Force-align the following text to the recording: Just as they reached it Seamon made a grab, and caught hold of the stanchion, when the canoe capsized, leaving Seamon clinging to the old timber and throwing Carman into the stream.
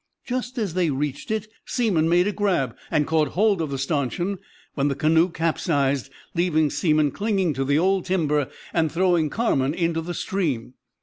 Just 0.25 0.57
as 0.57 0.73
they 0.73 0.89
reached 0.89 1.29
it 1.29 1.47
Seamon 1.63 2.09
made 2.09 2.25
a 2.25 2.31
grab, 2.31 2.75
and 2.89 3.05
caught 3.05 3.27
hold 3.37 3.61
of 3.61 3.69
the 3.69 3.77
stanchion, 3.77 4.39
when 4.73 4.87
the 4.87 4.95
canoe 4.95 5.29
capsized, 5.29 6.09
leaving 6.33 6.71
Seamon 6.71 7.11
clinging 7.11 7.53
to 7.53 7.63
the 7.63 7.77
old 7.77 8.05
timber 8.05 8.49
and 8.73 8.91
throwing 8.91 9.29
Carman 9.29 9.75
into 9.75 10.01
the 10.01 10.15
stream. 10.15 10.73